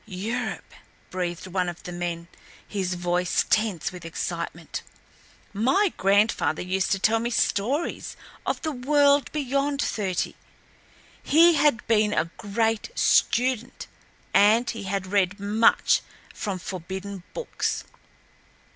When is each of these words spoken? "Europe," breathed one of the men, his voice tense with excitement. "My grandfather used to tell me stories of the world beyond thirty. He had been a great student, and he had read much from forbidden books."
"Europe," 0.07 0.73
breathed 1.11 1.45
one 1.45 1.69
of 1.69 1.83
the 1.83 1.91
men, 1.91 2.27
his 2.67 2.95
voice 2.95 3.45
tense 3.51 3.91
with 3.91 4.03
excitement. 4.03 4.81
"My 5.53 5.93
grandfather 5.95 6.63
used 6.63 6.89
to 6.93 6.97
tell 6.97 7.19
me 7.19 7.29
stories 7.29 8.17
of 8.43 8.63
the 8.63 8.71
world 8.71 9.31
beyond 9.31 9.79
thirty. 9.79 10.33
He 11.21 11.53
had 11.53 11.85
been 11.85 12.13
a 12.15 12.31
great 12.37 12.89
student, 12.97 13.85
and 14.33 14.67
he 14.67 14.85
had 14.85 15.05
read 15.05 15.39
much 15.39 16.01
from 16.33 16.57
forbidden 16.57 17.21
books." 17.35 17.83